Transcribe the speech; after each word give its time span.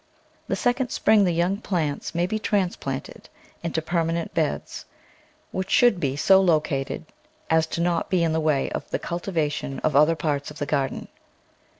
The 0.47 0.55
second 0.55 0.89
spring 0.89 1.25
the 1.25 1.31
young 1.31 1.57
plants 1.57 2.15
may 2.15 2.25
be 2.25 2.39
transplanted 2.39 3.29
into 3.61 3.83
permanent 3.83 4.33
beds, 4.33 4.85
which 5.51 5.69
should 5.69 5.99
be 5.99 6.15
so 6.15 6.41
located 6.41 7.05
as 7.51 7.77
not 7.77 8.07
to 8.09 8.09
be 8.09 8.23
in 8.23 8.33
the 8.33 8.39
way 8.39 8.71
of 8.71 8.89
the 8.89 8.97
cultivation 8.97 9.77
of 9.81 9.95
other 9.95 10.15
parts 10.15 10.49
of 10.49 10.57
the 10.57 10.65
garden. 10.65 11.07